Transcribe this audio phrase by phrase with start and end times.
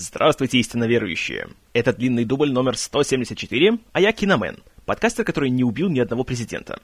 [0.00, 1.48] Здравствуйте, истинно верующие!
[1.72, 6.80] Это длинный дубль номер 174, а я Киномен, подкастер, который не убил ни одного президента.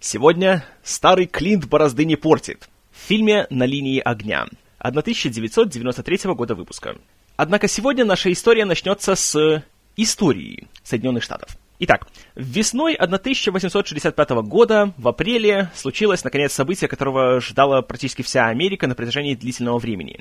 [0.00, 2.68] Сегодня старый Клинт борозды не портит.
[2.90, 4.48] В фильме «На линии огня»
[4.80, 6.98] 1993 года выпуска.
[7.36, 9.64] Однако сегодня наша история начнется с
[9.96, 11.56] истории Соединенных Штатов.
[11.78, 18.94] Итак, весной 1865 года, в апреле, случилось, наконец, событие, которого ждала практически вся Америка на
[18.94, 20.20] протяжении длительного времени.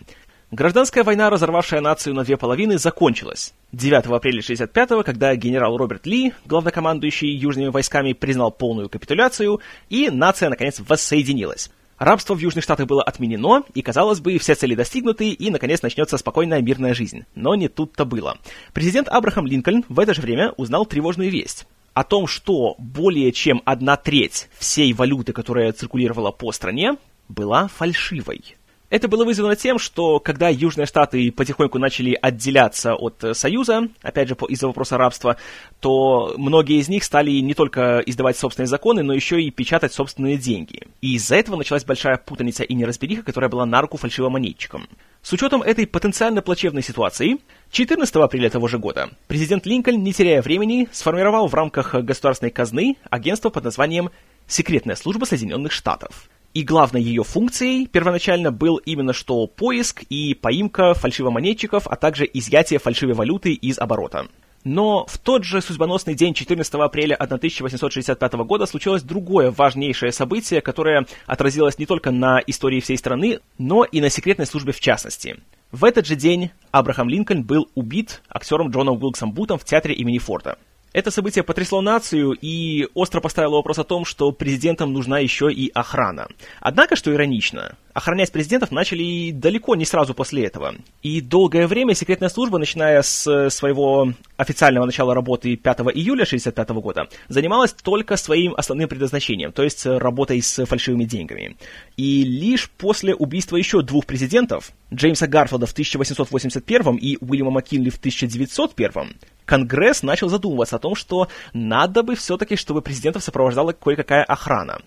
[0.51, 3.53] Гражданская война, разорвавшая нацию на две половины, закончилась.
[3.71, 10.49] 9 апреля 1965 когда генерал Роберт Ли, главнокомандующий южными войсками, признал полную капитуляцию, и нация,
[10.49, 11.71] наконец, воссоединилась.
[11.99, 16.17] Рабство в Южных Штатах было отменено, и, казалось бы, все цели достигнуты, и, наконец, начнется
[16.17, 17.23] спокойная мирная жизнь.
[17.33, 18.37] Но не тут-то было.
[18.73, 23.61] Президент Абрахам Линкольн в это же время узнал тревожную весть о том, что более чем
[23.63, 26.97] одна треть всей валюты, которая циркулировала по стране,
[27.29, 28.57] была фальшивой.
[28.91, 34.27] Это было вызвано тем, что когда Южные Штаты потихоньку начали отделяться от э, Союза, опять
[34.27, 35.37] же из-за вопроса рабства,
[35.79, 40.35] то многие из них стали не только издавать собственные законы, но еще и печатать собственные
[40.35, 40.89] деньги.
[40.99, 44.89] И из-за этого началась большая путаница и неразбериха, которая была на руку фальшивомонетчикам.
[45.21, 47.37] С учетом этой потенциально плачевной ситуации,
[47.71, 52.97] 14 апреля того же года президент Линкольн, не теряя времени, сформировал в рамках государственной казны
[53.09, 54.09] агентство под названием
[54.47, 60.93] «Секретная служба Соединенных Штатов», и главной ее функцией первоначально был именно что поиск и поимка
[60.93, 64.27] фальшивомонетчиков, а также изъятие фальшивой валюты из оборота.
[64.63, 71.07] Но в тот же судьбоносный день 14 апреля 1865 года случилось другое важнейшее событие, которое
[71.25, 75.39] отразилось не только на истории всей страны, но и на секретной службе в частности.
[75.71, 80.19] В этот же день Абрахам Линкольн был убит актером Джоном Уилксом Бутом в театре имени
[80.19, 80.57] Форда.
[80.93, 85.71] Это событие потрясло нацию и остро поставило вопрос о том, что президентам нужна еще и
[85.73, 86.27] охрана.
[86.59, 90.75] Однако, что иронично, охранять президентов начали далеко не сразу после этого.
[91.01, 97.07] И долгое время секретная служба, начиная с своего официального начала работы 5 июля 1965 года,
[97.27, 101.57] занималась только своим основным предназначением, то есть работой с фальшивыми деньгами.
[101.97, 107.97] И лишь после убийства еще двух президентов, Джеймса Гарфилда в 1881 и Уильяма Маккинли в
[107.97, 109.15] 1901,
[109.45, 114.81] Конгресс начал задумываться о том, что надо бы все-таки, чтобы президентов сопровождала кое-какая охрана.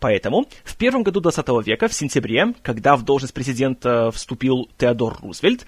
[0.00, 5.66] Поэтому в первом году 20 века, в сентябре, когда в должность президента вступил Теодор Рузвельт,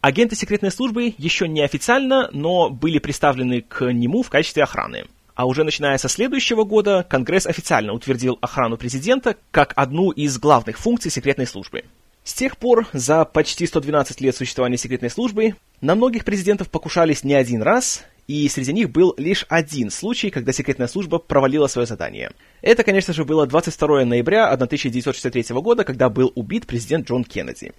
[0.00, 5.06] агенты секретной службы еще не официально, но были представлены к нему в качестве охраны.
[5.34, 10.78] А уже начиная со следующего года Конгресс официально утвердил охрану президента как одну из главных
[10.78, 11.84] функций секретной службы.
[12.24, 17.34] С тех пор, за почти 112 лет существования секретной службы, на многих президентов покушались не
[17.34, 22.30] один раз, и среди них был лишь один случай, когда секретная служба провалила свое задание.
[22.60, 27.72] Это, конечно же, было 22 ноября 1963 года, когда был убит президент Джон Кеннеди.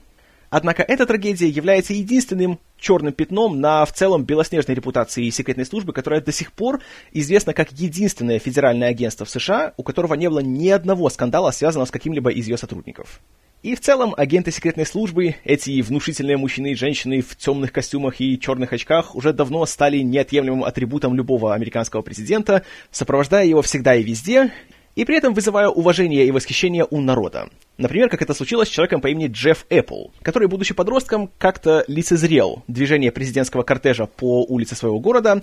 [0.50, 6.22] Однако эта трагедия является единственным черным пятном на в целом белоснежной репутации секретной службы, которая
[6.22, 6.80] до сих пор
[7.12, 11.88] известна как единственное федеральное агентство в США, у которого не было ни одного скандала, связанного
[11.88, 13.20] с каким-либо из ее сотрудников.
[13.64, 18.38] И в целом агенты секретной службы, эти внушительные мужчины и женщины в темных костюмах и
[18.38, 24.52] черных очках, уже давно стали неотъемлемым атрибутом любого американского президента, сопровождая его всегда и везде,
[24.98, 27.48] и при этом вызывая уважение и восхищение у народа.
[27.78, 32.64] Например, как это случилось с человеком по имени Джефф Эппл, который, будучи подростком, как-то лицезрел
[32.68, 35.42] движение президентского кортежа по улице своего города,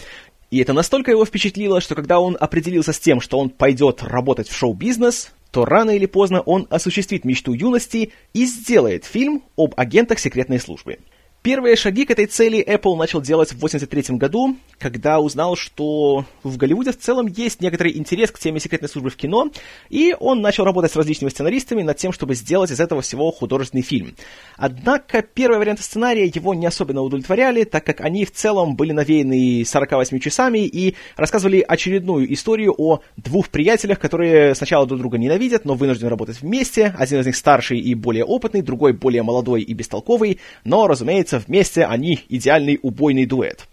[0.50, 4.50] и это настолько его впечатлило, что когда он определился с тем, что он пойдет работать
[4.50, 10.18] в шоу-бизнес, то рано или поздно он осуществит мечту юности и сделает фильм об агентах
[10.18, 10.98] секретной службы.
[11.42, 16.58] Первые шаги к этой цели Apple начал делать в 1983 году, когда узнал, что в
[16.58, 19.50] Голливуде в целом есть некоторый интерес к теме секретной службы в кино,
[19.88, 23.82] и он начал работать с различными сценаристами над тем, чтобы сделать из этого всего художественный
[23.82, 24.14] фильм.
[24.58, 29.64] Однако первые варианты сценария его не особенно удовлетворяли, так как они в целом были навеяны
[29.64, 35.72] 48 часами и рассказывали очередную историю о двух приятелях, которые сначала друг друга ненавидят, но
[35.72, 36.94] вынуждены работать вместе.
[36.98, 41.38] Один из них старший и более опытный, другой более молодой и бестолковый, но, разумеется, получается,
[41.38, 43.66] вместе они идеальный убойный дуэт.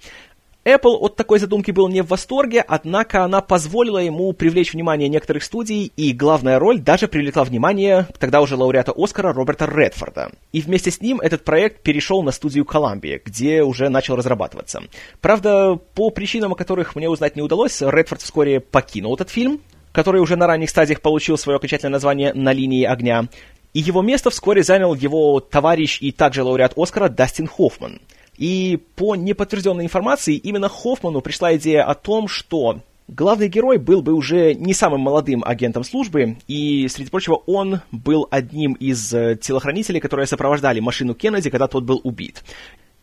[0.66, 5.44] Apple от такой задумки был не в восторге, однако она позволила ему привлечь внимание некоторых
[5.44, 10.30] студий, и главная роль даже привлекла внимание тогда уже лауреата Оскара Роберта Редфорда.
[10.52, 14.84] И вместе с ним этот проект перешел на студию Columbia, где уже начал разрабатываться.
[15.22, 19.62] Правда, по причинам, о которых мне узнать не удалось, Редфорд вскоре покинул этот фильм,
[19.94, 23.30] который уже на ранних стадиях получил свое окончательное название «На линии огня»,
[23.78, 28.02] и его место вскоре занял его товарищ и также лауреат Оскара Дастин Хоффман.
[28.36, 34.14] И по неподтвержденной информации именно Хоффману пришла идея о том, что главный герой был бы
[34.14, 40.00] уже не самым молодым агентом службы, и, среди прочего, он был одним из э, телохранителей,
[40.00, 42.44] которые сопровождали машину Кеннеди, когда тот был убит.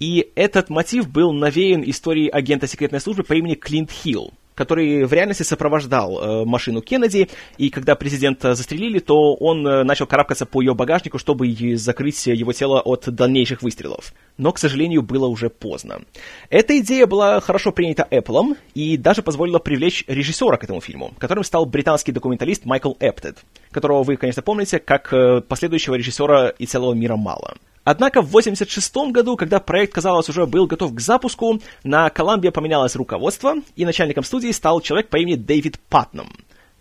[0.00, 5.12] И этот мотив был навеян историей агента секретной службы по имени Клинт Хилл, который в
[5.12, 7.28] реальности сопровождал э, машину Кеннеди,
[7.58, 12.52] и когда президента застрелили, то он э, начал карабкаться по ее багажнику, чтобы закрыть его
[12.52, 14.12] тело от дальнейших выстрелов.
[14.36, 16.02] Но, к сожалению, было уже поздно.
[16.50, 21.44] Эта идея была хорошо принята Apple и даже позволила привлечь режиссера к этому фильму, которым
[21.44, 23.38] стал британский документалист Майкл Эптед,
[23.70, 27.54] которого вы, конечно, помните, как э, последующего режиссера «И целого мира мало».
[27.84, 32.96] Однако в 1986 году, когда проект, казалось, уже был готов к запуску, на Колумбия поменялось
[32.96, 36.32] руководство, и начальником студии стал человек по имени Дэвид Патном.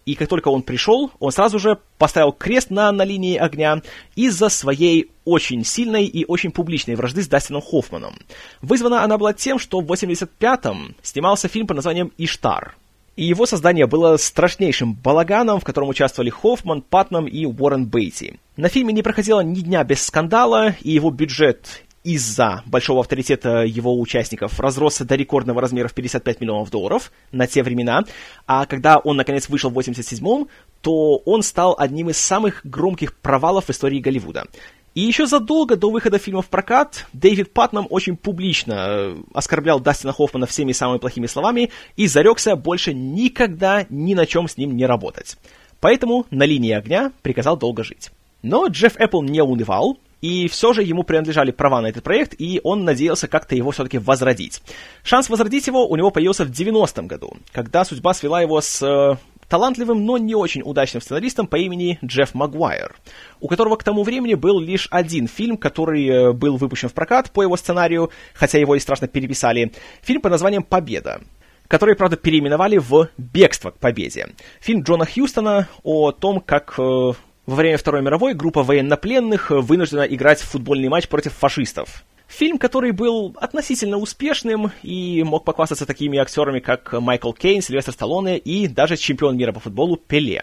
[0.05, 3.81] И как только он пришел, он сразу же поставил крест на, на линии огня
[4.15, 8.15] из-за своей очень сильной и очень публичной вражды с Дастином Хоффманом.
[8.61, 12.75] Вызвана она была тем, что в 85-м снимался фильм под названием «Иштар»,
[13.15, 18.39] и его создание было страшнейшим балаганом, в котором участвовали Хоффман, Патнам и Уоррен Бейти.
[18.57, 23.97] На фильме не проходило ни дня без скандала, и его бюджет из-за большого авторитета его
[23.99, 28.03] участников разросся до рекордного размера в 55 миллионов долларов на те времена,
[28.45, 30.47] а когда он наконец вышел в 87-м,
[30.81, 34.45] то он стал одним из самых громких провалов в истории Голливуда.
[34.93, 40.13] И еще задолго до выхода фильма в прокат Дэвид Патнам очень публично э, оскорблял Дастина
[40.13, 44.85] Хоффмана всеми самыми плохими словами и зарекся больше никогда ни на чем с ним не
[44.85, 45.37] работать.
[45.79, 48.11] Поэтому на линии огня приказал долго жить.
[48.43, 52.61] Но Джефф Эппл не унывал, и все же ему принадлежали права на этот проект, и
[52.63, 54.61] он надеялся как-то его все-таки возродить.
[55.03, 59.17] Шанс возродить его у него появился в 90-м году, когда судьба свела его с э,
[59.53, 62.95] талантливым, но не очень удачным сценаристом по имени Джефф Магуайр,
[63.39, 67.29] у которого к тому времени был лишь один фильм, который э, был выпущен в прокат
[67.29, 69.71] по его сценарию, хотя его и страшно переписали.
[70.01, 71.21] Фильм под названием «Победа»
[71.67, 74.29] который, правда, переименовали в «Бегство к победе».
[74.59, 77.15] Фильм Джона Хьюстона о том, как э, во
[77.45, 82.03] время Второй мировой группа военнопленных вынуждена играть в футбольный матч против фашистов.
[82.33, 88.39] Фильм, который был относительно успешным и мог похвастаться такими актерами, как Майкл Кейн, Сильвестр Сталлоне
[88.39, 90.41] и даже чемпион мира по футболу Пеле.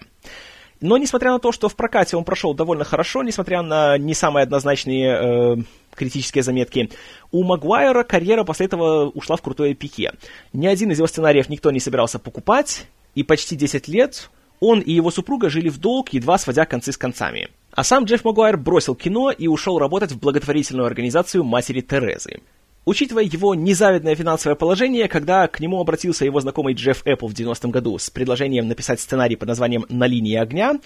[0.80, 4.44] Но несмотря на то, что в прокате он прошел довольно хорошо, несмотря на не самые
[4.44, 5.56] однозначные э,
[5.92, 6.90] критические заметки,
[7.32, 10.12] у Магуайра карьера после этого ушла в крутое пике.
[10.52, 12.86] Ни один из его сценариев никто не собирался покупать,
[13.16, 16.96] и почти 10 лет он и его супруга жили в долг, едва сводя концы с
[16.96, 17.48] концами.
[17.72, 22.40] А сам Джефф Магуайр бросил кино и ушел работать в благотворительную организацию Матери Терезы.
[22.84, 27.70] Учитывая его незавидное финансовое положение, когда к нему обратился его знакомый Джефф Эппл в 90-м
[27.70, 30.78] году с предложением написать сценарий под названием «На линии огня»,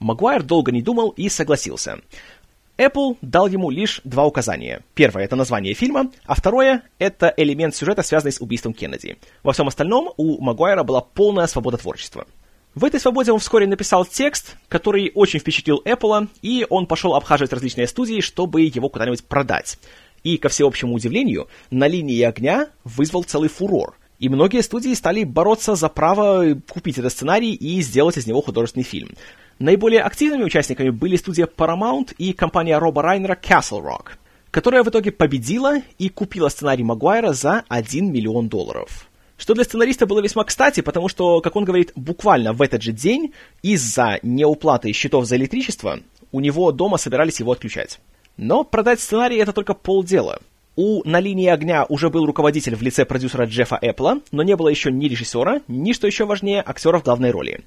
[0.00, 2.00] Магуайр долго не думал и согласился.
[2.76, 4.82] Apple дал ему лишь два указания.
[4.94, 9.16] Первое— это название фильма, а второе— это элемент сюжета, связанный с убийством Кеннеди.
[9.44, 12.26] Во всем остальном у Магуайра была полная свобода творчества.
[12.74, 17.52] В этой свободе он вскоре написал текст, который очень впечатлил Apple, и он пошел обхаживать
[17.52, 19.78] различные студии, чтобы его куда-нибудь продать.
[20.24, 23.96] И, ко всеобщему удивлению, на линии огня вызвал целый фурор.
[24.18, 28.84] И многие студии стали бороться за право купить этот сценарий и сделать из него художественный
[28.84, 29.10] фильм.
[29.60, 34.12] Наиболее активными участниками были студия Paramount и компания Роба Райнера Castle Rock,
[34.50, 39.08] которая в итоге победила и купила сценарий Магуайра за 1 миллион долларов.
[39.36, 42.92] Что для сценариста было весьма кстати, потому что, как он говорит, буквально в этот же
[42.92, 43.32] день
[43.62, 46.00] из-за неуплаты счетов за электричество
[46.30, 48.00] у него дома собирались его отключать.
[48.36, 50.40] Но продать сценарий это только полдела.
[50.76, 54.68] У «На линии огня» уже был руководитель в лице продюсера Джеффа Эппла, но не было
[54.68, 57.60] еще ни режиссера, ни, что еще важнее, актера в главной роли.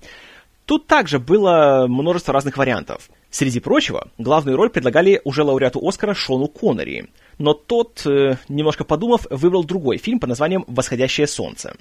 [0.68, 3.10] Тут также было множество разных вариантов.
[3.32, 9.28] Среди прочего, главную роль предлагали уже лауреату Оскара Шону Коннери– но тот, э, немножко подумав,
[9.30, 11.76] выбрал другой фильм под названием «Восходящее солнце».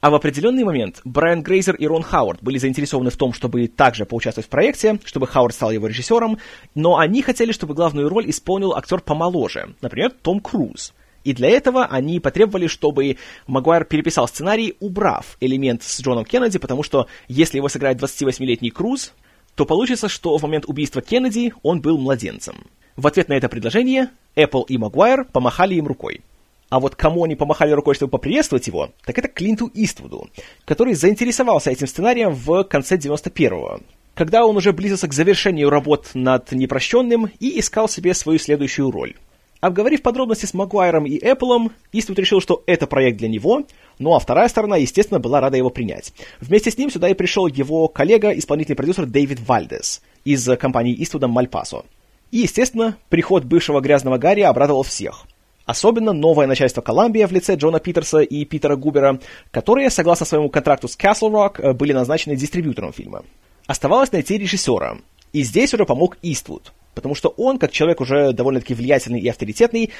[0.00, 4.06] А в определенный момент Брайан Грейзер и Рон Хауард были заинтересованы в том, чтобы также
[4.06, 6.38] поучаствовать в проекте, чтобы Хауард стал его режиссером,
[6.74, 10.94] но они хотели, чтобы главную роль исполнил актер помоложе, например, Том Круз.
[11.24, 16.82] И для этого они потребовали, чтобы Магуайр переписал сценарий, убрав элемент с Джоном Кеннеди, потому
[16.82, 19.12] что если его сыграет 28-летний Круз,
[19.54, 22.66] то получится, что в момент убийства Кеннеди он был младенцем.
[22.96, 26.22] В ответ на это предложение Apple и Магуайр помахали им рукой.
[26.70, 30.30] А вот кому они помахали рукой, чтобы поприветствовать его, так это Клинту Иствуду,
[30.64, 33.80] который заинтересовался этим сценарием в конце 91-го,
[34.14, 39.16] когда он уже близился к завершению работ над «Непрощенным» и искал себе свою следующую роль.
[39.60, 43.64] Обговорив подробности с Магуайром и Эпплом, Иствуд решил, что это проект для него,
[43.98, 46.14] ну а вторая сторона, естественно, была рада его принять.
[46.40, 51.28] Вместе с ним сюда и пришел его коллега, исполнительный продюсер Дэвид Вальдес из компании Иствуда
[51.28, 51.84] «Мальпасо».
[52.30, 55.26] И, естественно, приход бывшего грязного Гарри обрадовал всех.
[55.66, 60.88] Особенно новое начальство Колумбия в лице Джона Питерса и Питера Губера, которые, согласно своему контракту
[60.88, 63.24] с Castle Rock, э, были назначены дистрибьютором фильма.
[63.66, 64.98] Оставалось найти режиссера.
[65.32, 69.90] И здесь уже помог Иствуд, потому что он, как человек уже довольно-таки влиятельный и авторитетный,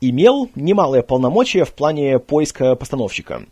[0.00, 3.42] имел немалые полномочия в плане поиска постановщика.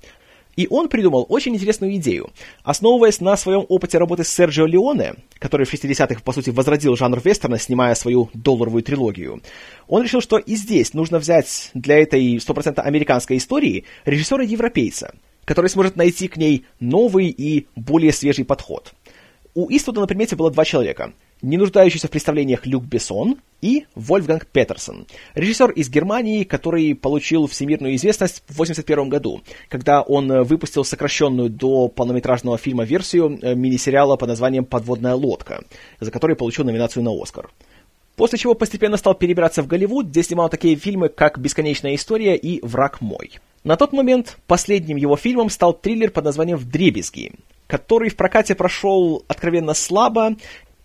[0.56, 2.30] И он придумал очень интересную идею.
[2.64, 7.20] Основываясь на своем опыте работы с Серджио Леоне, который в 60-х, по сути, возродил жанр
[7.24, 9.40] вестерна, снимая свою долларовую трилогию,
[9.86, 15.14] он решил, что и здесь нужно взять для этой 100% американской истории режиссера-европейца,
[15.44, 18.94] который сможет найти к ней новый и более свежий подход.
[19.54, 24.46] У Иствуда на примете было два человека— не нуждающийся в представлениях Люк Бессон и Вольфганг
[24.46, 30.84] Петерсон, режиссер из Германии, который получил всемирную известность в 1981 году, когда он э, выпустил
[30.84, 35.64] сокращенную до полнометражного фильма версию э, мини-сериала под названием «Подводная лодка»,
[36.00, 37.50] за который получил номинацию на «Оскар».
[38.16, 42.64] После чего постепенно стал перебираться в Голливуд, где снимал такие фильмы, как «Бесконечная история» и
[42.66, 43.38] «Враг мой».
[43.62, 47.32] На тот момент последним его фильмом стал триллер под названием «Вдребезги»,
[47.68, 50.36] который в прокате прошел откровенно слабо,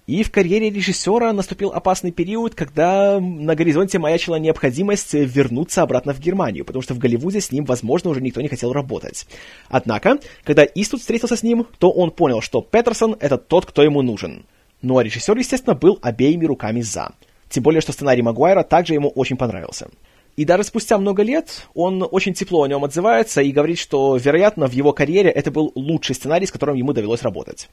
[0.06, 6.20] и в карьере режиссера наступил опасный период, когда на горизонте маячила необходимость вернуться обратно в
[6.20, 9.26] Германию, потому что в Голливуде с ним, возможно, уже никто не хотел работать.
[9.70, 14.02] Однако, когда Иствуд встретился с ним, то он понял, что Петерсон— это тот, кто ему
[14.02, 14.46] нужен.
[14.82, 17.14] Ну а режиссер, естественно, был обеими руками за.
[17.50, 19.88] Тем более, что сценарий Магуайра также ему очень понравился.
[20.36, 24.68] И даже спустя много лет он очень тепло о нем отзывается и говорит, что, вероятно,
[24.68, 27.70] в его карьере это был лучший сценарий, с которым ему довелось работать.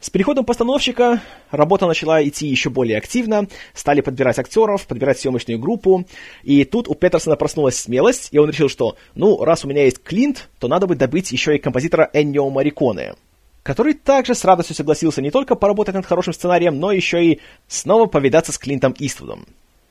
[0.00, 6.06] С переходом постановщика работа начала идти еще более активно, стали подбирать актеров, подбирать съемочную группу,
[6.42, 10.02] и тут у Петерсона проснулась смелость, и он решил, что, ну, раз у меня есть
[10.02, 13.14] Клинт, то надо бы добыть еще и композитора Эннио Мариконе,
[13.62, 18.06] который также с радостью согласился не только поработать над хорошим сценарием, но еще и снова
[18.06, 19.44] повидаться с Клинтом Иствудом.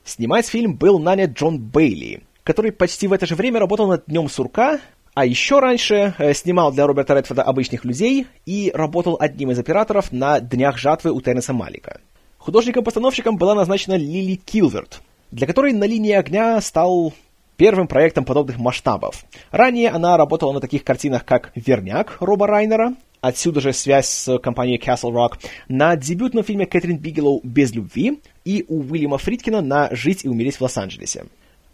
[0.04, 4.28] Снимать фильм был нанят Джон Бейли, который почти в это же время работал над «Днем
[4.28, 4.80] сурка»,
[5.14, 10.12] а еще раньше э, снимал для Роберта Редфорда «Обычных людей» и работал одним из операторов
[10.12, 12.00] на «Днях жатвы» у Тернеса Малика.
[12.38, 15.00] Художником-постановщиком была назначена Лили Килверт,
[15.30, 17.12] для которой «На линии огня» стал
[17.56, 19.24] первым проектом подобных масштабов.
[19.50, 24.78] Ранее она работала на таких картинах, как «Верняк» Роба Райнера, отсюда же связь с компанией
[24.78, 25.32] Castle Rock,
[25.68, 30.56] на дебютном фильме Кэтрин Бигелоу «Без любви» и у Уильяма Фридкина на «Жить и умереть
[30.56, 31.24] в Лос-Анджелесе».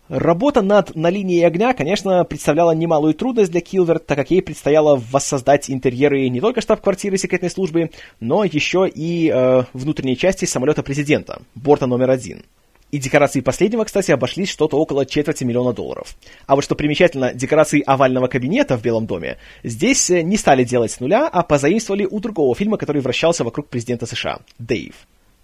[0.09, 5.03] Работа над «На линии огня», конечно, представляла немалую трудность для Килверт, так как ей предстояло
[5.11, 11.43] воссоздать интерьеры не только штаб-квартиры секретной службы, но еще и э, внутренней части самолета президента,
[11.57, 12.45] борта номер один.
[12.93, 16.17] И декорации последнего, кстати, обошлись что-то около четверти миллиона долларов.
[16.47, 20.93] А вот что примечательно, декорации овального кабинета в Белом доме здесь э, не стали делать
[20.93, 24.95] с нуля, а позаимствовали у другого фильма, который вращался вокруг президента США– «Дэйв».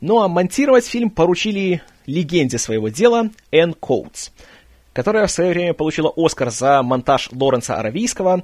[0.01, 4.31] Ну а монтировать фильм поручили легенде своего дела Энн Коутс,
[4.93, 8.43] которая в свое время получила Оскар за монтаж Лоренса Аравийского,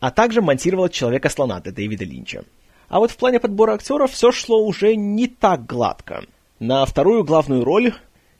[0.00, 2.44] а также монтировала «Человека-слона» для Дэвида Линча.
[2.88, 6.24] А вот в плане подбора актеров все шло уже не так гладко.
[6.58, 7.92] На вторую главную роль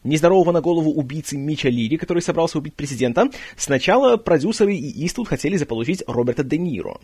[0.04, 5.56] нездорового на голову убийцы Мича Лири, который собрался убить президента, сначала продюсеры и Иствуд хотели
[5.56, 6.98] заполучить Роберта Де Ниро.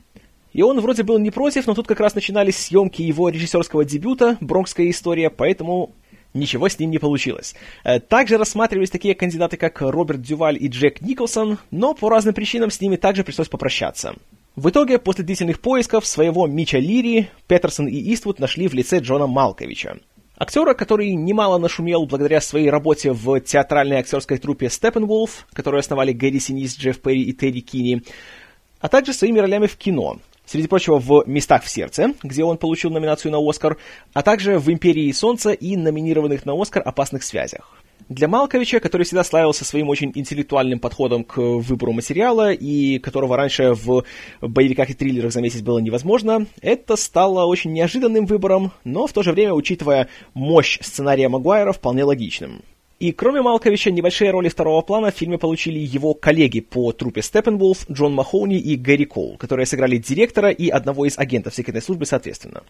[0.53, 4.39] И он вроде был не против, но тут как раз начинались съемки его режиссерского дебюта
[4.41, 5.95] «Бронкская история», поэтому
[6.35, 7.55] ничего с ним не получилось.
[7.85, 12.71] Э, также рассматривались такие кандидаты, как Роберт Дюваль и Джек Николсон, но по разным причинам
[12.71, 14.15] с ними также пришлось попрощаться.
[14.57, 19.27] В итоге, после длительных поисков, своего Мича Лири Петерсон и Иствуд нашли в лице Джона
[19.27, 19.99] Малковича.
[20.37, 26.41] Актера, который немало нашумел благодаря своей работе в театральной актерской труппе Степпенволф, которую основали Гэри
[26.41, 28.03] Синис, Джефф Перри и Терри Кини,
[28.81, 32.91] а также своими ролями в кино, Среди прочего, в «Местах в сердце», где он получил
[32.91, 33.79] номинацию на «Оскар»,
[34.13, 37.83] а также в «Империи солнца» и номинированных на «Оскар» «Опасных связях».
[38.11, 43.73] Для Малковича, который всегда славился своим очень интеллектуальным подходом к выбору материала и которого раньше
[43.73, 44.05] в
[44.43, 49.33] боевиках и триллерах заметить было невозможно, это стало очень неожиданным выбором, но в то же
[49.33, 52.63] время, учитывая мощь сценария Магуайра, вполне логичным.
[53.01, 57.91] И кроме Малковича, небольшие роли второго плана в фильме получили его коллеги по трупе Степпенволф,
[57.91, 62.63] Джон Махоуни и Гэри Коул, которые сыграли директора и одного из агентов секретной службы соответственно.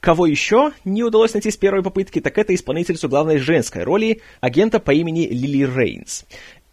[0.00, 4.78] Кого еще не удалось найти с первой попытки, так это исполнительницу главной женской роли, агента
[4.80, 6.26] по имени Лили Рейнс.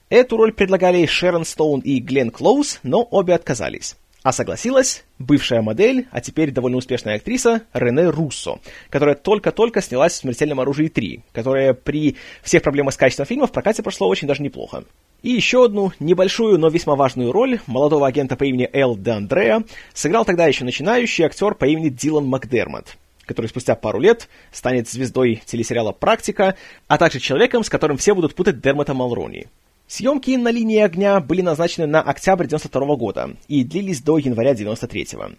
[0.09, 3.95] Эту роль предлагали Шерон Стоун и Глен Клоуз, но обе отказались.
[4.29, 8.59] А согласилась бывшая модель, а теперь довольно успешная актриса Рене Руссо,
[8.91, 13.51] которая только-только снялась в «Смертельном оружии 3», которая при всех проблемах с качеством фильма в
[13.51, 14.83] прокате прошло очень даже неплохо.
[15.23, 19.63] И еще одну небольшую, но весьма важную роль молодого агента по имени Эл Де Андреа
[19.95, 25.41] сыграл тогда еще начинающий актер по имени Дилан Макдермот, который спустя пару лет станет звездой
[25.43, 26.55] телесериала «Практика»,
[26.87, 29.47] а также человеком, с которым все будут путать Дермота Малрони.
[29.89, 35.15] Съемки на линии огня были назначены на октябрь 92 года и длились до января 93
[35.15, 35.35] -го.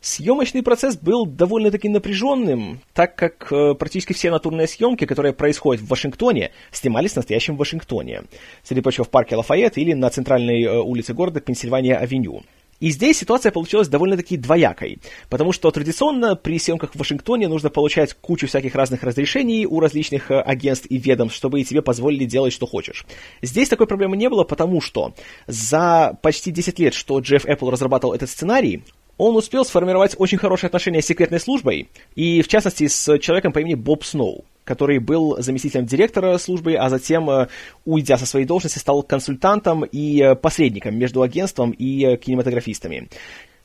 [0.00, 5.88] Съемочный процесс был довольно-таки напряженным, так как э, практически все натурные съемки, которые происходят в
[5.88, 8.22] Вашингтоне, снимались в настоящем Вашингтоне.
[8.62, 12.44] Среди прочего в парке Лафайет или на центральной э, улице города Пенсильвания-авеню.
[12.82, 14.98] И здесь ситуация получилась довольно-таки двоякой,
[15.30, 20.32] потому что традиционно при съемках в Вашингтоне нужно получать кучу всяких разных разрешений у различных
[20.32, 23.06] э, агентств и ведомств, чтобы тебе позволили делать, что хочешь.
[23.40, 25.14] Здесь такой проблемы не было, потому что
[25.46, 28.82] за почти 10 лет, что Джефф Эппл разрабатывал этот сценарий,
[29.18, 33.60] он успел сформировать очень хорошие отношения с секретной службой, и в частности с человеком по
[33.60, 37.48] имени Боб Сноу, который был заместителем директора службы, а затем, э,
[37.84, 43.08] уйдя со своей должности, стал консультантом и э, посредником между агентством и э, кинематографистами.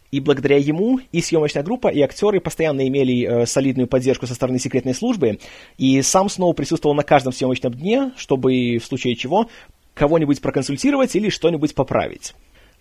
[0.10, 4.58] И благодаря ему и съемочная группа, и актеры постоянно имели э, солидную поддержку со стороны
[4.58, 5.39] секретной службы,
[5.77, 9.50] и сам Сноу присутствовал на каждом съемочном дне, чтобы в случае чего
[9.94, 12.34] кого-нибудь проконсультировать или что-нибудь поправить.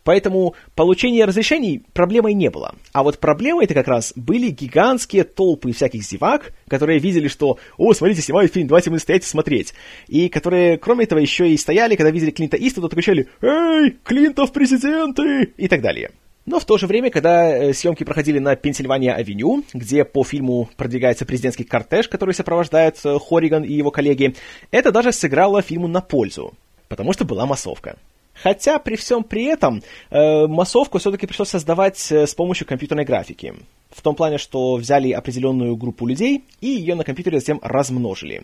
[0.07, 2.77] Поэтому получение разрешений проблемой не было.
[2.93, 7.93] А вот проблемой это как раз были гигантские толпы всяких зевак, которые видели, что «О,
[7.93, 9.75] смотрите, снимают фильм, давайте мы стоять и смотреть».
[10.07, 14.53] И которые, кроме этого, еще и стояли, когда видели Клинта Иствуда, то кричали «Эй, Клинтов
[14.53, 16.13] президенты!» и так далее.
[16.45, 21.27] Но в то же время, когда э, съемки проходили на Пенсильвания-авеню, где по фильму продвигается
[21.27, 24.37] президентский кортеж, который сопровождает э, Хориган и его коллеги,
[24.71, 26.55] это даже сыграло фильму на пользу,
[26.87, 27.97] потому что была массовка.
[28.43, 33.55] Хотя при всем при этом э, массовку все-таки пришлось создавать э, с помощью компьютерной графики.
[33.91, 38.43] В том плане, что взяли определенную группу людей и ее на компьютере затем размножили.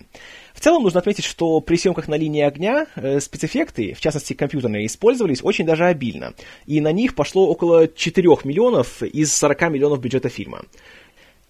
[0.54, 4.86] В целом нужно отметить, что при съемках на линии огня э, спецэффекты, в частности компьютерные,
[4.86, 6.32] использовались очень даже обильно.
[6.66, 10.62] И на них пошло около 4 миллионов из 40 миллионов бюджета фильма.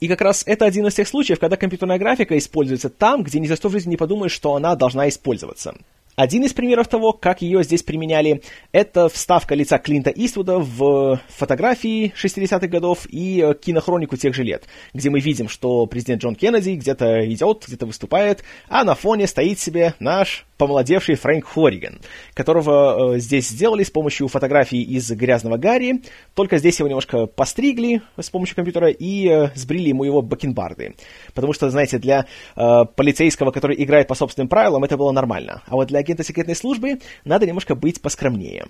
[0.01, 3.47] И как раз это один из тех случаев, когда компьютерная графика используется там, где ни
[3.47, 5.77] за что в жизни не подумаешь, что она должна использоваться.
[6.15, 12.13] Один из примеров того, как ее здесь применяли, это вставка лица Клинта Иствуда в фотографии
[12.23, 16.73] 60-х годов и э, кинохронику тех же лет, где мы видим, что президент Джон Кеннеди
[16.73, 22.01] где-то идет, где-то выступает, а на фоне стоит себе наш помолодевший Фрэнк Хорриган,
[22.35, 26.03] которого э, здесь сделали с помощью фотографии из «Грязного Гарри»,
[26.35, 30.95] только здесь его немножко постригли с помощью компьютера и э, сбрили ему его бакенбарды.
[31.35, 35.63] Потому что, знаете, для э, полицейского, который играет по собственным правилам, это было нормально.
[35.67, 38.67] А вот для агента секретной службы надо немножко быть поскромнее.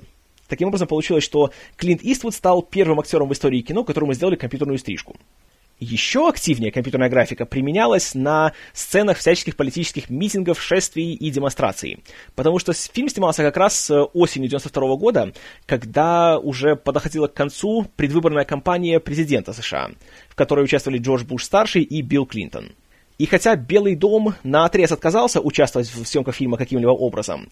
[0.49, 4.79] Таким образом, получилось, что Клинт Иствуд стал первым актером в истории кино, которому сделали компьютерную
[4.79, 5.16] стрижку.
[5.79, 12.05] Еще активнее компьютерная графика применялась на сценах всяческих политических митингов, шествий и демонстраций.
[12.37, 15.33] Потому что фильм снимался как раз осенью 92 года,
[15.66, 19.90] когда уже подоходила к концу предвыборная кампания президента США,
[20.29, 22.73] в которой участвовали Джордж Буш-старший и Билл Клинтон.
[23.23, 27.49] И хотя Белый дом на отрез отказался участвовать в съемках фильма каким-либо образом,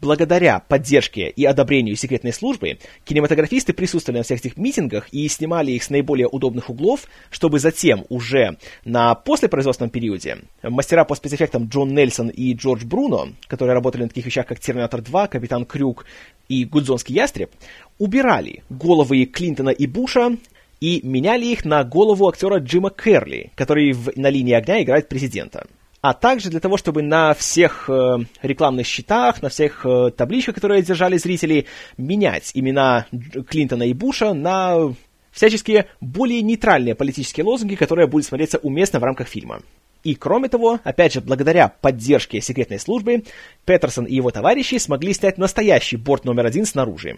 [0.00, 5.82] Благодаря поддержке и одобрению секретной службы, кинематографисты присутствовали на всех этих митингах и снимали их
[5.82, 12.28] с наиболее удобных углов, чтобы затем уже на послепроизводственном периоде мастера по спецэффектам Джон Нельсон
[12.28, 16.06] и Джордж Бруно, которые работали на таких вещах, как «Терминатор 2», «Капитан Крюк»
[16.48, 17.50] и «Гудзонский ястреб»,
[17.98, 20.36] убирали головы Клинтона и Буша
[20.80, 25.66] и меняли их на голову актера Джима Керли, который в, на линии огня играет президента
[26.00, 30.82] а также для того, чтобы на всех э, рекламных счетах, на всех э, табличках, которые
[30.82, 33.06] держали зрители, менять имена
[33.48, 34.94] Клинтона и Буша на
[35.32, 39.60] всяческие более нейтральные политические лозунги, которые будут смотреться уместно в рамках фильма.
[40.04, 43.24] И кроме того, опять же, благодаря поддержке секретной службы,
[43.64, 47.16] Петерсон и его товарищи смогли снять настоящий борт номер один снаружи.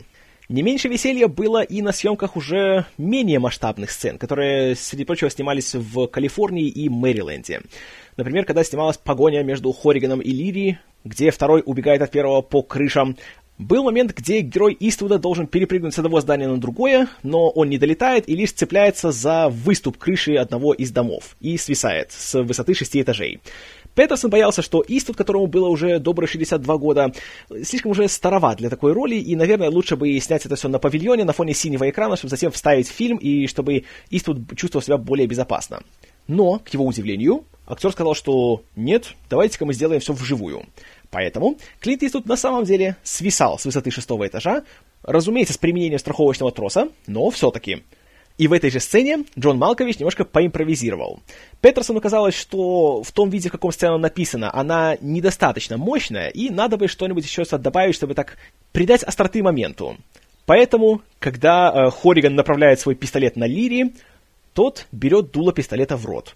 [0.51, 5.77] Не меньше веселья было и на съемках уже менее масштабных сцен, которые, среди прочего, снимались
[5.77, 7.63] в Калифорнии и Мэриленде.
[8.17, 13.17] Например, когда снималась погоня между Хориганом и Лири, где второй убегает от первого по крышам,
[13.59, 17.79] был момент, где герой Иствуда должен перепрыгнуть с одного здания на другое, но он не
[17.79, 23.01] долетает и лишь цепляется за выступ крыши одного из домов и свисает с высоты шести
[23.01, 23.39] этажей.
[23.94, 27.12] Петерсон боялся, что Иствуд, которому было уже добрые 62 года,
[27.62, 31.24] слишком уже староват для такой роли, и, наверное, лучше бы снять это все на павильоне
[31.24, 35.83] на фоне синего экрана, чтобы затем вставить фильм, и чтобы Иствуд чувствовал себя более безопасно.
[36.26, 40.64] Но, к его удивлению, актер сказал, что нет, давайте-ка мы сделаем все вживую.
[41.11, 44.62] Поэтому Клинт Иствуд на самом деле свисал с высоты шестого этажа,
[45.03, 47.83] разумеется, с применением страховочного троса, но все-таки.
[48.40, 51.20] И в этой же сцене Джон Малкович немножко поимпровизировал.
[51.61, 56.79] Петерсону казалось, что в том виде, в каком сцена написана, она недостаточно мощная, и надо
[56.79, 58.38] бы что-нибудь еще добавить, чтобы так
[58.72, 59.98] придать остроты моменту.
[60.46, 63.92] Поэтому, когда э, Хориган направляет свой пистолет на Лири,
[64.55, 66.35] тот берет дуло пистолета в рот.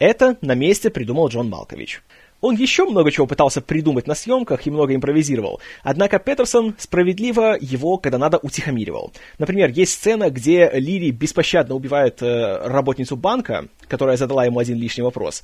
[0.00, 2.02] Это на месте придумал Джон Малкович.
[2.44, 5.62] Он еще много чего пытался придумать на съемках и много импровизировал.
[5.82, 9.14] Однако Петерсон справедливо его, когда надо, утихомиривал.
[9.38, 15.02] Например, есть сцена, где Лири беспощадно убивает э, работницу банка, которая задала ему один лишний
[15.02, 15.42] вопрос,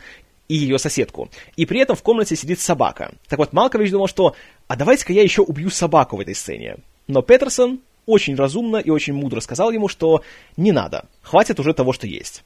[0.48, 1.30] и ее соседку.
[1.56, 3.14] И при этом в комнате сидит собака.
[3.28, 4.34] Так вот, Малкович думал, что
[4.68, 6.76] «а давайте-ка я еще убью собаку в этой сцене».
[7.06, 10.22] Но Петерсон очень разумно и очень мудро сказал ему, что
[10.58, 12.42] не надо, хватит уже того, что есть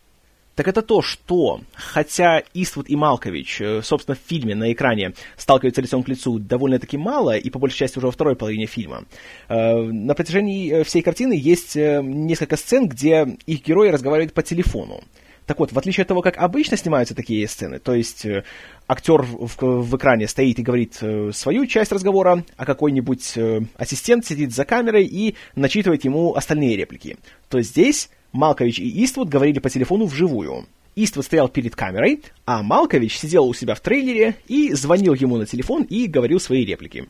[0.55, 5.83] так это то, что, хотя Иствуд и Малкович, э, собственно, в фильме на экране сталкиваются
[5.83, 9.05] лицом к лицу довольно-таки мало, и по большей части уже во второй половине фильма,
[9.49, 15.03] э, на протяжении э, всей картины есть несколько сцен, где их герои разговаривают по телефону.
[15.47, 18.45] Так вот, в отличие от того, как обычно снимаются такие сцены, то есть э,
[18.89, 24.25] актер в, в экране стоит и говорит э, свою часть разговора, а какой-нибудь э, ассистент
[24.25, 27.19] сидит за камерой и начитывает ему остальные реплики,
[27.51, 30.67] то здесь Малкович и Иствуд говорили по телефону вживую.
[30.97, 35.47] Иствуд стоял перед камерой, а Малкович сидел у себя в трейлере и звонил ему на
[35.47, 37.09] телефон и говорил свои реплики.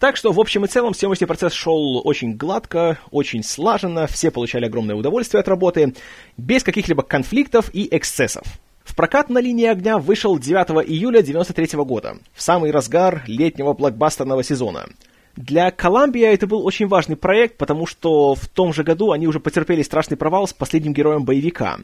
[0.00, 4.66] Так что, в общем и целом, съемочный процесс шел очень гладко, очень слаженно, все получали
[4.66, 5.94] огромное удовольствие от работы,
[6.36, 8.44] без каких-либо конфликтов и эксцессов.
[8.82, 14.42] В прокат на линии огня вышел 9 июля 1993 года, в самый разгар летнего блокбастерного
[14.42, 14.86] сезона–
[15.36, 19.40] для Колумбия это был очень важный проект, потому что в том же году они уже
[19.40, 21.78] потерпели страшный провал с последним героем боевика.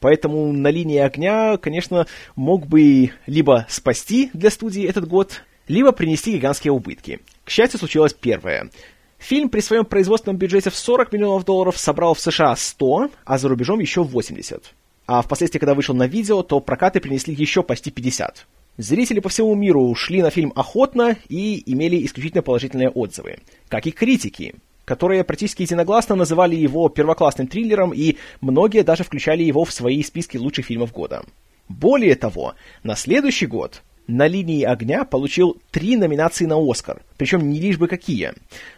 [0.00, 6.32] Поэтому на линии огня, конечно, мог бы либо спасти для студии этот год, либо принести
[6.32, 7.20] гигантские убытки.
[7.44, 8.70] К счастью, случилось первое.
[9.18, 13.48] Фильм при своем производственном бюджете в 40 миллионов долларов собрал в США 100, а за
[13.48, 14.74] рубежом еще 80.
[15.06, 18.46] А впоследствии, когда вышел на видео, то прокаты принесли еще почти 50.
[18.78, 23.90] Зрители по всему миру шли на фильм охотно и имели исключительно положительные отзывы, как и
[23.90, 24.54] критики,
[24.86, 30.38] которые практически единогласно называли его первоклассным триллером, и многие даже включали его в свои списки
[30.38, 31.22] лучших фильмов года.
[31.68, 37.60] Более того, на следующий год на линии огня получил три номинации на Оскар, причем не
[37.60, 38.32] лишь бы какие.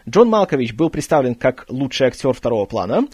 [0.07, 3.07] Джон Малкович был представлен как лучший актер второго плана,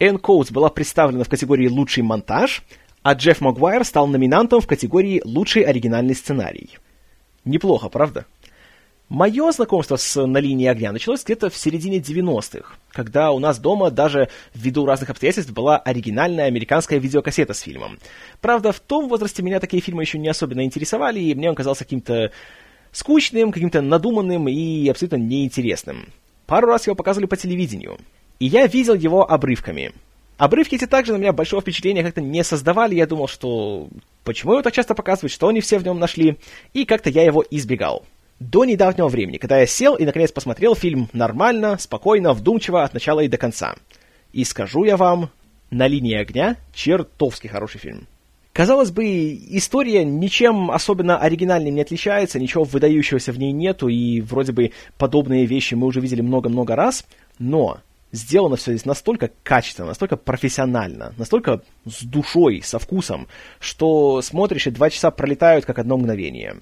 [0.00, 2.64] Энн Коутс была представлена в категории «Лучший монтаж»,
[3.04, 6.78] а Джефф Магуайр стал номинантом в категории «Лучший оригинальный сценарий».
[7.44, 8.24] Неплохо, правда?
[9.10, 13.90] Мое знакомство с «На линии огня» началось где-то в середине 90-х, когда у нас дома
[13.90, 17.98] даже ввиду разных обстоятельств была оригинальная американская видеокассета с фильмом.
[18.40, 21.84] Правда, в том возрасте меня такие фильмы еще не особенно интересовали, и мне он казался
[21.84, 22.32] каким-то
[22.90, 26.06] скучным, каким-то надуманным и абсолютно неинтересным.
[26.46, 27.98] Пару раз его показывали по телевидению,
[28.38, 29.92] и я видел его обрывками—
[30.36, 32.94] Обрывки эти также на меня большого впечатления как-то не создавали.
[32.94, 33.88] Я думал, что
[34.24, 36.38] почему его так часто показывают, что они все в нем нашли,
[36.72, 38.04] и как-то я его избегал.
[38.40, 43.20] До недавнего времени, когда я сел и наконец посмотрел фильм нормально, спокойно, вдумчиво от начала
[43.20, 43.76] и до конца.
[44.32, 45.30] И скажу я вам,
[45.70, 48.08] «На линии огня» чертовски хороший фильм.
[48.52, 49.04] Казалось бы,
[49.50, 55.46] история ничем особенно оригинальным не отличается, ничего выдающегося в ней нету, и вроде бы подобные
[55.46, 57.04] вещи мы уже видели много-много раз,
[57.38, 57.78] но
[58.14, 63.28] сделано все здесь настолько качественно, настолько профессионально, настолько с душой, со вкусом,
[63.60, 66.56] что смотришь, и два часа пролетают как одно мгновение.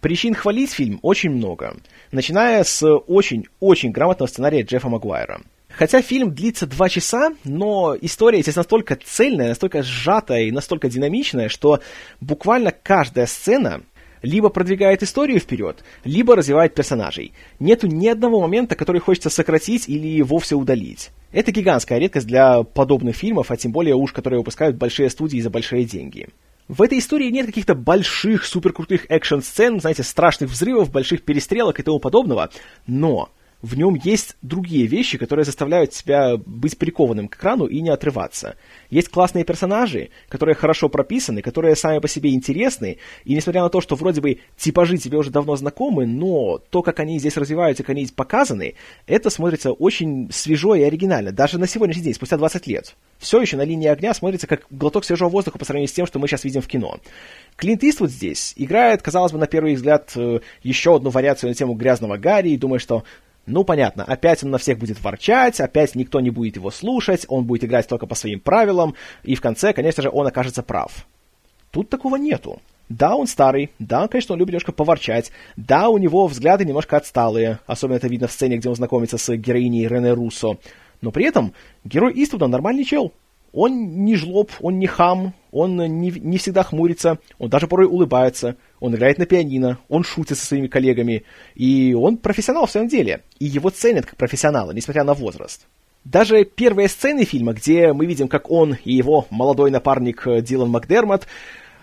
[0.00, 1.76] Причин хвалить фильм очень много,
[2.10, 5.40] начиная с очень-очень грамотного сценария Джеффа Магуайра.
[5.68, 11.48] Хотя фильм длится два часа, но история здесь настолько цельная, настолько сжатая и настолько динамичная,
[11.48, 11.80] что
[12.20, 13.82] буквально каждая сцена
[14.22, 17.32] либо продвигает историю вперед, либо развивает персонажей.
[17.60, 21.10] Нету ни одного момента, который хочется сократить или вовсе удалить.
[21.32, 25.50] Это гигантская редкость для подобных фильмов, а тем более уж, которые выпускают большие студии за
[25.50, 26.28] большие деньги.
[26.68, 31.98] В этой истории нет каких-то больших, суперкрутых экшн-сцен, знаете, страшных взрывов, больших перестрелок и тому
[31.98, 32.50] подобного,
[32.86, 33.30] но
[33.62, 38.56] в нем есть другие вещи, которые заставляют тебя быть прикованным к экрану и не отрываться.
[38.90, 43.80] Есть классные персонажи, которые хорошо прописаны, которые сами по себе интересны, и несмотря на то,
[43.80, 47.90] что вроде бы типажи тебе уже давно знакомы, но то, как они здесь развиваются, как
[47.90, 48.74] они показаны,
[49.06, 52.96] это смотрится очень свежо и оригинально, даже на сегодняшний день, спустя 20 лет.
[53.18, 56.18] Все еще на линии огня смотрится как глоток свежего воздуха по сравнению с тем, что
[56.18, 56.98] мы сейчас видим в кино.
[57.54, 61.74] Клинт Иствуд здесь играет, казалось бы, на первый взгляд, э, еще одну вариацию на тему
[61.74, 63.04] грязного Гарри, и думает, что
[63.46, 67.44] ну, понятно, опять он на всех будет ворчать, опять никто не будет его слушать, он
[67.44, 71.06] будет играть только по своим правилам, и в конце, конечно же, он окажется прав.
[71.72, 72.60] Тут такого нету.
[72.88, 77.58] Да, он старый, да, конечно, он любит немножко поворчать, да, у него взгляды немножко отсталые,
[77.66, 80.58] особенно это видно в сцене, где он знакомится с героиней Рене Руссо,
[81.00, 83.12] но при этом герой Иствуда нормальный чел.
[83.52, 88.56] Он не жлоб, он не хам, он не, не всегда хмурится, он даже порой улыбается,
[88.80, 93.22] он играет на пианино, он шутит со своими коллегами, и он профессионал в своем деле,
[93.38, 95.66] и его ценят как профессионала, несмотря на возраст.
[96.04, 100.68] Даже первые сцены фильма, где мы видим, как он и его молодой напарник э, Дилан
[100.70, 101.28] Макдермот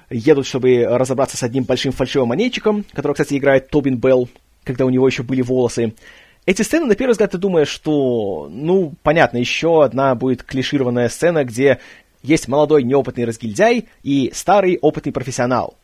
[0.10, 4.27] едут, чтобы разобраться с одним большим фальшивым монетчиком, которого, кстати, играет Тобин Белл,
[4.65, 5.93] когда у него еще были волосы.
[6.49, 11.43] Эти сцены, на первый взгляд, ты думаешь, что, ну, понятно, еще одна будет клишированная сцена,
[11.43, 11.77] где
[12.23, 15.75] есть молодой неопытный разгильдяй и старый опытный профессионал.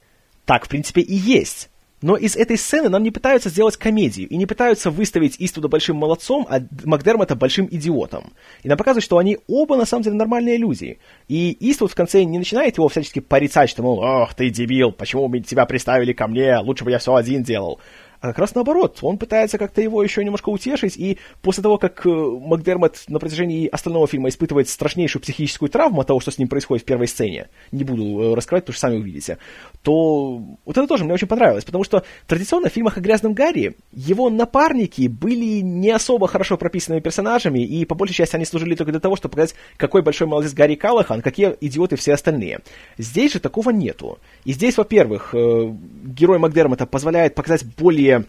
[0.44, 1.70] Так, в принципе, и есть.
[2.02, 5.98] Но из этой сцены нам не пытаются сделать комедию, и не пытаются выставить Иствуда большим
[5.98, 8.34] молодцом, а Макдермота большим идиотом.
[8.64, 10.98] И нам показывают, что они оба на самом деле нормальные люди.
[11.28, 15.32] И Иствуд в конце не начинает его всячески порицать, что, мол, ох, ты дебил, почему
[15.38, 17.80] тебя приставили ко мне, лучше бы я все один делал.
[18.20, 22.06] А как раз наоборот, он пытается как-то его еще немножко утешить, и после того, как
[22.06, 26.48] э, Макдермот на протяжении остального фильма испытывает страшнейшую психическую травму от того, что с ним
[26.48, 29.38] происходит в первой сцене, не буду э, раскрывать, потому что сами увидите,
[29.82, 33.76] то вот это тоже мне очень понравилось, потому что традиционно в фильмах о Грязном Гарри
[33.92, 38.92] его напарники были не особо хорошо прописанными персонажами, и по большей части они служили только
[38.92, 42.60] для того, чтобы показать, какой большой молодец Гарри Каллахан, какие идиоты все остальные.
[42.98, 44.20] Здесь же такого нету.
[44.44, 45.74] И здесь, во-первых, э,
[46.06, 48.26] герой Макдермота позволяет показать более более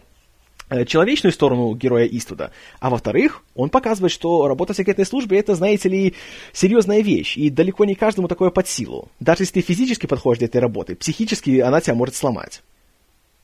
[0.69, 5.55] э, человечную сторону героя Иствуда, а во-вторых, он показывает, что работа в секретной службе это,
[5.55, 6.15] знаете ли,
[6.51, 9.09] серьезная вещь, и далеко не каждому такое под силу.
[9.19, 12.61] Даже если ты физически подходишь для этой работы, психически она тебя может сломать.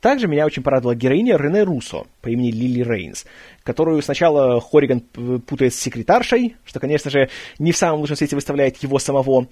[0.00, 3.24] Также меня очень порадовала героиня Рене Руссо по имени Лили Рейнс,
[3.62, 8.76] которую сначала Хориган путает с секретаршей, что, конечно же, не в самом лучшем свете выставляет
[8.82, 9.46] его самого,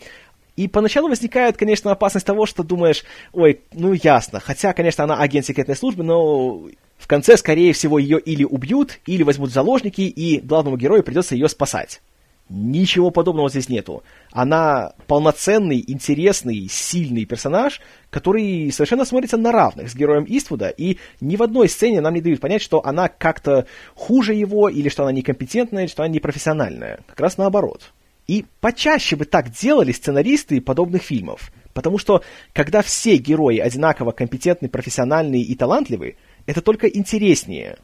[0.57, 5.47] и поначалу возникает, конечно, опасность того, что думаешь, ой, ну ясно, хотя, конечно, она агент
[5.47, 10.41] секретной службы, но в конце, скорее всего, ее или убьют, или возьмут в заложники, и
[10.41, 12.01] главному герою придется ее спасать.
[12.49, 14.03] Ничего подобного здесь нету.
[14.31, 21.37] Она полноценный, интересный, сильный персонаж, который совершенно смотрится на равных с героем Иствуда, и ни
[21.37, 25.13] в одной сцене нам не дают понять, что она как-то хуже его, или что она
[25.13, 27.01] некомпетентная, или что она непрофессиональная.
[27.07, 27.93] Как раз наоборот.
[28.33, 31.53] И почаще бы так делали сценаристы подобных фильмов.
[31.75, 32.23] Потому что,
[32.55, 36.17] когда все герои одинаково компетентны, профессиональные и талантливы,
[36.47, 37.77] это только интереснее.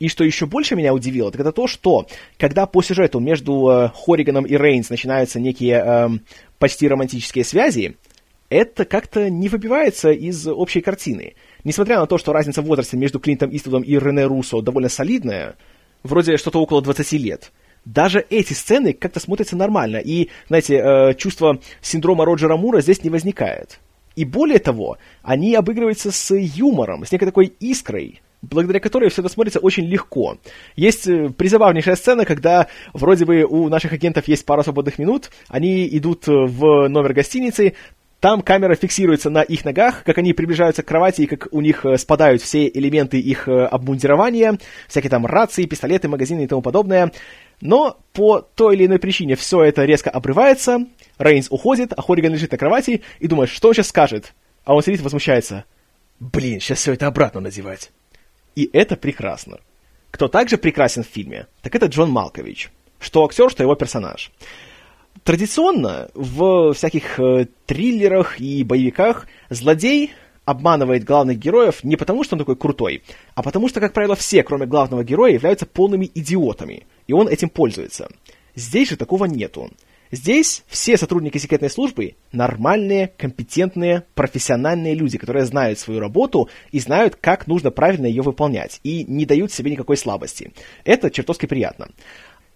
[0.00, 3.90] И что еще больше меня удивило, так это то, что когда по сюжету между э,
[3.94, 6.08] Хориганом и Рейнс начинаются некие э,
[6.58, 7.96] почти романтические связи,
[8.48, 11.34] это как-то не выбивается из общей картины.
[11.62, 15.54] Несмотря на то, что разница в возрасте между Клинтом Иствудом и Рене Руссо довольно солидная,
[16.02, 17.52] вроде что-то около 20 лет,
[17.84, 23.10] даже эти сцены как-то смотрятся нормально, и, знаете, э, чувство синдрома Роджера Мура здесь не
[23.10, 23.80] возникает.
[24.14, 29.30] И более того, они обыгрываются с юмором, с некой такой искрой, благодаря которой все это
[29.30, 30.36] смотрится очень легко.
[30.76, 35.88] Есть э, призабавнейшая сцена, когда вроде бы у наших агентов есть пара свободных минут, они
[35.96, 37.74] идут в номер гостиницы,
[38.22, 41.84] там камера фиксируется на их ногах, как они приближаются к кровати и как у них
[41.84, 47.10] э, спадают все элементы их э, обмундирования, всякие там рации, пистолеты, магазины и тому подобное.
[47.60, 50.86] Но по той или иной причине все это резко обрывается,
[51.18, 54.34] Рейнс уходит, а Хориган лежит на кровати и думает, что он сейчас скажет.
[54.64, 55.64] А он сидит и возмущается.
[56.20, 57.90] Блин, сейчас все это обратно надевать.
[58.54, 59.58] И это прекрасно.
[60.12, 62.70] Кто также прекрасен в фильме, так это Джон Малкович.
[63.00, 64.30] Что актер, что его персонаж.
[65.24, 70.12] Традиционно в всяких э, триллерах и боевиках злодей
[70.44, 73.02] обманывает главных героев не потому, что он такой крутой,
[73.34, 77.48] а потому что, как правило, все, кроме главного героя, являются полными идиотами, и он этим
[77.48, 78.08] пользуется.
[78.54, 79.70] Здесь же такого нету.
[80.10, 87.16] Здесь все сотрудники секретной службы нормальные, компетентные, профессиональные люди, которые знают свою работу и знают,
[87.16, 90.52] как нужно правильно ее выполнять, и не дают себе никакой слабости.
[90.84, 91.88] Это чертовски приятно.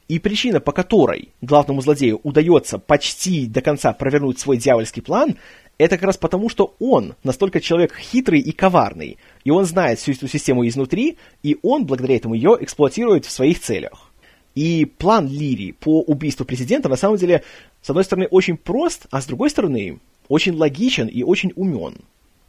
[0.09, 5.37] И причина, по которой главному злодею удается почти до конца провернуть свой дьявольский план,
[5.79, 10.13] это как раз потому, что он настолько человек хитрый и коварный, и он знает всю
[10.13, 14.11] эту систему изнутри, и он благодаря этому ее эксплуатирует в своих целях.
[14.55, 17.43] И план Лири по убийству президента на самом деле,
[17.83, 21.97] с одной стороны, очень прост, а с другой стороны, очень логичен и очень умен.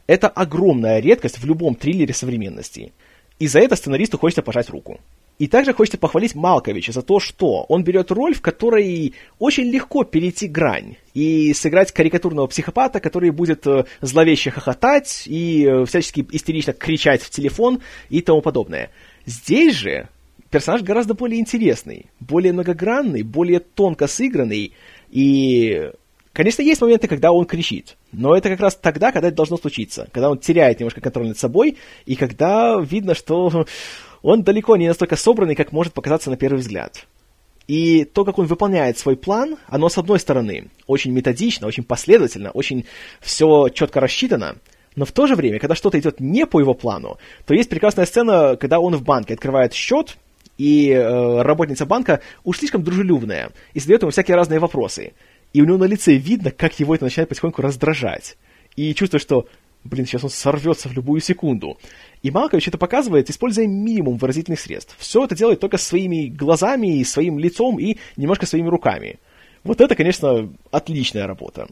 [0.06, 2.92] Это огромная редкость в любом триллере современности.
[3.38, 5.00] И за это сценаристу хочется пожать руку.
[5.38, 10.02] И также хочется похвалить Малковича за то, что он берет роль, в которой очень легко
[10.02, 16.72] перейти грань и сыграть карикатурного психопата, который будет э, зловеще хохотать и э, всячески истерично
[16.72, 18.90] кричать в телефон и тому подобное.
[19.26, 20.08] Здесь же
[20.50, 24.72] персонаж гораздо более интересный, более многогранный, более тонко сыгранный,
[25.10, 25.90] и,
[26.32, 30.08] конечно, есть моменты, когда он кричит, но это как раз тогда, когда это должно случиться,
[30.12, 33.66] когда он теряет немножко контроль над собой, и когда видно, что
[34.28, 37.06] он далеко не настолько собранный, как может показаться на первый взгляд.
[37.66, 42.50] И то, как он выполняет свой план, оно, с одной стороны, очень методично, очень последовательно,
[42.50, 42.84] очень
[43.20, 44.56] все четко рассчитано,
[44.96, 48.04] но в то же время, когда что-то идет не по его плану, то есть прекрасная
[48.04, 50.18] сцена, когда он в банке открывает счет,
[50.58, 55.14] и э, работница банка уж слишком дружелюбная, и задает ему всякие разные вопросы.
[55.54, 58.36] И у него на лице видно, как его это начинает потихоньку раздражать.
[58.76, 59.46] и чувствуешь, что,
[59.88, 61.78] блин, сейчас он сорвется в любую секунду.
[62.22, 64.94] И Малкович это показывает, используя минимум выразительных средств.
[64.98, 69.18] Все это делает только своими глазами, своим лицом и немножко своими руками.
[69.64, 71.68] Вот это, конечно, отличная работа.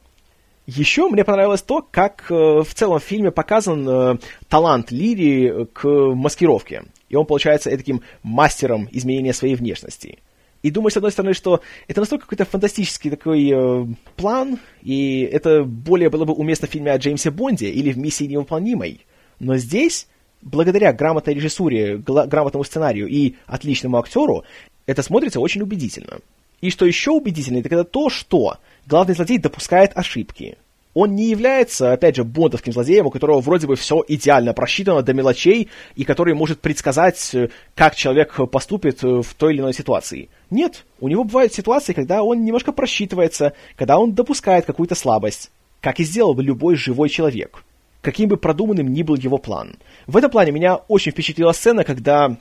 [0.66, 5.86] Еще мне понравилось то, как э, в целом в фильме показан э, талант Лири к
[5.86, 6.82] маскировке.
[7.08, 10.18] И он получается таким мастером изменения своей внешности.
[10.62, 15.64] И думаю, с одной стороны, что это настолько какой-то фантастический такой э, план, и это
[15.64, 19.06] более было бы уместно в фильме о Джеймсе Бонде или в «Миссии невыполнимой».
[19.38, 20.08] Но здесь,
[20.42, 24.44] благодаря грамотной режиссуре, грамотному сценарию и отличному актеру,
[24.86, 26.18] это смотрится очень убедительно.
[26.60, 30.56] И что еще убедительнее, это когда то, что главный злодей допускает ошибки.
[30.96, 35.12] Он не является, опять же, бондовским злодеем, у которого вроде бы все идеально просчитано до
[35.12, 40.30] мелочей, и который может предсказать, э, как человек поступит э, в той или иной ситуации.
[40.48, 45.50] Нет, у него бывают ситуации, когда он немножко просчитывается, когда он допускает какую-то слабость,
[45.82, 47.62] как и сделал бы любой живой человек,
[48.00, 49.76] каким бы продуманным ни был его план.
[50.06, 52.38] В этом плане меня очень впечатлила сцена, когда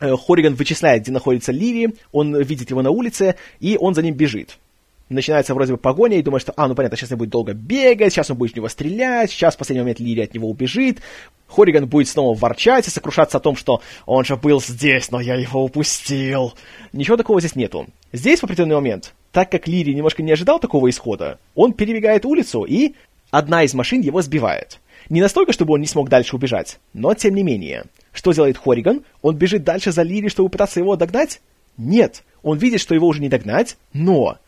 [0.00, 4.16] э, Хориган вычисляет, где находится Ливи, он видит его на улице, и он за ним
[4.16, 4.58] бежит
[5.08, 8.12] начинается вроде бы погоня, и думаешь, что, а, ну понятно, сейчас он будет долго бегать,
[8.12, 11.00] сейчас он будет в него стрелять, сейчас в последний момент Лири от него убежит,
[11.48, 15.36] Хориган будет снова ворчать и сокрушаться о том, что он же был здесь, но я
[15.36, 16.54] его упустил.
[16.92, 17.86] Ничего такого здесь нету.
[18.12, 22.64] Здесь в определенный момент, так как Лири немножко не ожидал такого исхода, он перебегает улицу,
[22.64, 22.94] и
[23.30, 24.80] одна из машин его сбивает.
[25.08, 27.84] Не настолько, чтобы он не смог дальше убежать, но тем не менее.
[28.12, 29.04] Что делает Хориган?
[29.22, 31.40] Он бежит дальше за Лири, чтобы пытаться его догнать?
[31.76, 32.24] Нет.
[32.42, 34.38] Он видит, что его уже не догнать, но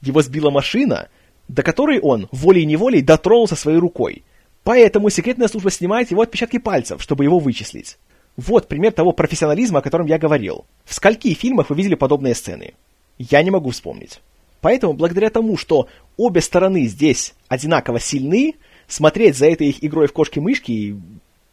[0.00, 1.08] его сбила машина,
[1.48, 4.24] до которой он волей-неволей дотронулся своей рукой.
[4.64, 7.98] Поэтому секретная служба снимает его отпечатки пальцев, чтобы его вычислить.
[8.36, 10.66] Вот пример того профессионализма, о котором я говорил.
[10.84, 12.74] В скольких фильмах вы видели подобные сцены?
[13.18, 14.20] Я не могу вспомнить.
[14.60, 18.54] Поэтому, благодаря тому, что обе стороны здесь одинаково сильны,
[18.86, 21.00] смотреть за этой их игрой в кошки-мышки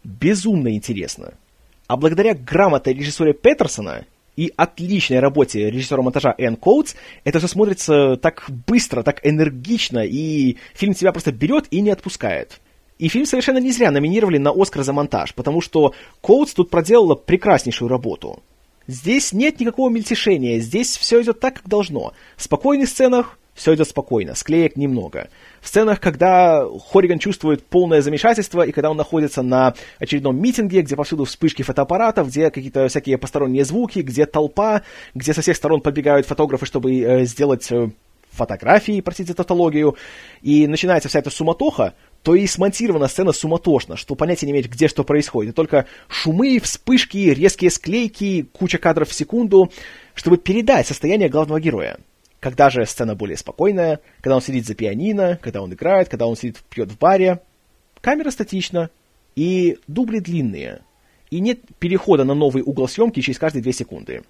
[0.04, 1.34] безумно интересно.
[1.88, 8.18] А благодаря грамотной режиссуре Петерсона и отличной работе режиссера монтажа Энн Коутс это все смотрится
[8.18, 12.60] так быстро, так энергично, и фильм тебя просто берет и не отпускает.
[12.98, 17.16] И фильм совершенно не зря номинировали на Оскар за монтаж, потому что Коутс тут проделала
[17.16, 18.42] прекраснейшую работу.
[18.88, 22.14] Здесь нет никакого мельтешения, здесь все идет так, как должно.
[22.38, 25.30] В спокойных сценах все идет спокойно, склеек немного.
[25.62, 30.96] В сценах, когда Хориган чувствует полное замешательство, и когда он находится на очередном митинге, где
[30.96, 34.84] повсюду вспышки фотоаппаратов, где какие-то всякие посторонние звуки, где толпа,
[35.16, 37.90] где со всех сторон подбегают фотографы, чтобы э, сделать э,
[38.30, 39.96] фотографии, простите тавтологию,
[40.42, 44.90] и начинается вся эта суматоха, то и смонтирована сцена суматошно, что понятия не иметь, где
[44.90, 45.54] что происходит.
[45.54, 49.72] И только шумы, вспышки, резкие склейки, куча кадров в секунду,
[50.14, 51.98] чтобы передать состояние главного героя.
[52.40, 56.36] Когда же сцена более спокойная, когда он сидит за пианино, когда он играет, когда он
[56.36, 57.42] сидит, пьет в баре,
[58.02, 58.90] камера статична,
[59.36, 60.82] и дубли длинные,
[61.30, 64.24] и нет перехода на новый угол съемки через каждые две секунды.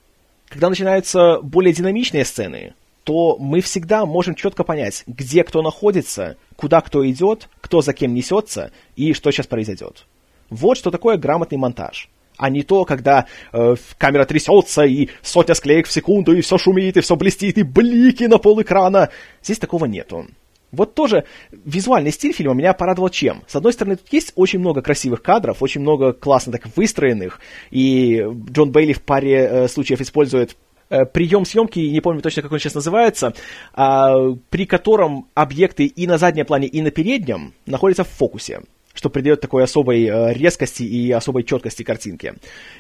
[0.48, 6.82] Когда начинаются более динамичные сцены, то мы всегда можем четко понять, где кто находится, куда
[6.82, 10.06] кто идет, кто за кем несется и что сейчас произойдет.
[10.50, 15.88] Вот что такое грамотный монтаж а не то, когда э, камера трясется, и сотня склеек
[15.88, 19.10] в секунду, и все шумит, и все блестит, и блики на пол экрана.
[19.42, 20.28] Здесь такого нету.
[20.72, 23.44] Вот тоже визуальный стиль фильма меня порадовал чем?
[23.48, 27.40] С одной стороны, тут есть очень много красивых кадров, очень много классно так выстроенных,
[27.72, 30.58] и Джон Бейли в паре э, случаев использует
[30.90, 33.34] э, прием съемки, не помню точно, как он сейчас называется,
[33.76, 38.62] э, при котором объекты и на заднем плане, и на переднем находятся в фокусе
[38.96, 42.36] что придает такой особой э, резкости и особой четкости картинке.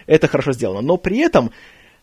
[0.08, 0.82] Это хорошо сделано.
[0.82, 1.52] Но при этом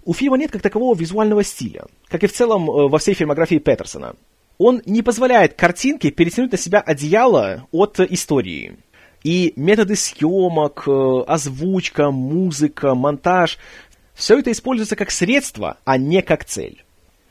[0.05, 3.59] у фильма нет как такового визуального стиля, как и в целом э, во всей фильмографии
[3.59, 4.15] Петерсона.
[4.59, 8.77] Он не позволяет картинке перетянуть на себя одеяло от истории.
[9.25, 13.59] И методы съемок, э, озвучка, музыка, монтаж–
[14.15, 16.85] все это используется как средство, а не как цель.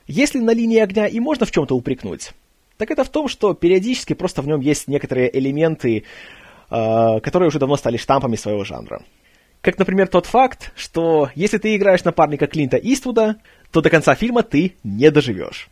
[0.07, 2.31] Если на линии огня и можно в чем-то упрекнуть,
[2.77, 6.03] так это в том, что периодически просто в нем есть некоторые элементы,
[6.71, 9.03] которые уже давно стали штампами своего жанра.
[9.61, 13.35] Как, например, тот факт, что если ты играешь напарника Клинта Иствуда,
[13.71, 15.69] то до конца фильма ты не доживешь.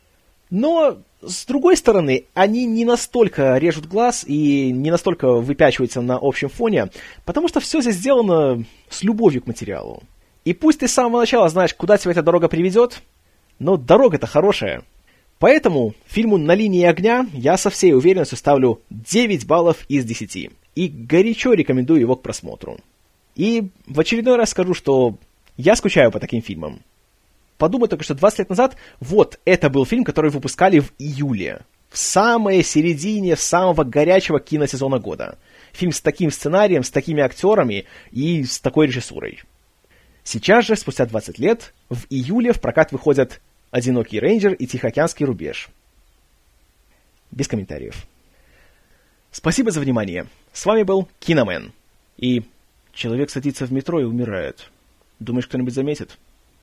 [0.51, 6.49] Но, с другой стороны, они не настолько режут глаз и не настолько выпячиваются на общем
[6.49, 6.89] фоне,
[7.25, 10.03] потому что все здесь сделано с любовью к материалу.
[10.45, 13.01] И пусть ты с самого начала знаешь, куда тебя эта дорога приведет,
[13.57, 14.83] но дорога-то хорошая.
[15.39, 20.87] Поэтому фильму «На линии огня» я со всей уверенностью ставлю 9 баллов из 10 и
[20.87, 22.79] горячо рекомендую его к просмотру.
[23.35, 25.17] И в очередной раз скажу, что
[25.57, 26.81] я скучаю по таким фильмам.
[27.57, 31.61] Подумай только, что 20 лет назад вот это был фильм, который выпускали в июле.
[31.89, 35.37] в самой середине самого горячего киносезона года.
[35.73, 39.41] Фильм с таким сценарием, с такими актерами и с такой режиссурой.
[40.23, 43.41] Сейчас же, спустя 20 лет, в июле в прокат выходят
[43.71, 45.69] «Одинокий рейнджер» и «Тихоокеанский рубеж».
[47.31, 48.05] Без комментариев.
[49.31, 50.27] Спасибо за внимание.
[50.53, 51.71] С вами был Киномен.
[52.17, 52.43] И
[52.93, 54.69] человек садится в метро и умирает.
[55.19, 56.17] Думаешь, кто-нибудь заметит?